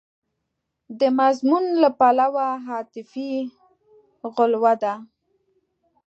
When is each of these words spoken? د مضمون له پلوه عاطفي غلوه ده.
د 0.99 1.01
مضمون 1.19 1.65
له 1.81 1.89
پلوه 1.99 2.47
عاطفي 2.67 3.29
غلوه 4.35 4.73
ده. 4.83 4.93